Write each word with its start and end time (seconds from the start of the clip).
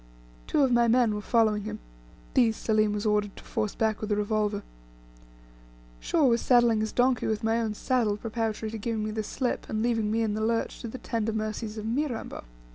Two 0.47 0.63
of 0.63 0.71
my 0.71 0.87
men 0.87 1.13
were 1.13 1.21
following 1.21 1.61
him; 1.65 1.77
these 2.33 2.57
Selim 2.57 2.91
was 2.91 3.05
ordered 3.05 3.35
to 3.37 3.43
force 3.43 3.75
back 3.75 4.01
with 4.01 4.11
a 4.11 4.15
revolver. 4.15 4.63
Shaw 5.99 6.25
was 6.25 6.41
saddling 6.41 6.79
his 6.79 6.91
donkey 6.91 7.27
with 7.27 7.43
my 7.43 7.61
own 7.61 7.75
saddle, 7.75 8.17
preparatory 8.17 8.71
to 8.71 8.79
giving 8.79 9.03
me 9.03 9.11
the 9.11 9.21
slip, 9.21 9.69
and 9.69 9.83
leaving 9.83 10.09
me 10.11 10.23
in 10.23 10.33
the 10.33 10.41
lurch 10.41 10.81
to 10.81 10.87
the 10.87 10.97
tender 10.97 11.33
mercies 11.33 11.77
of 11.77 11.85
Mirambo. 11.85 12.45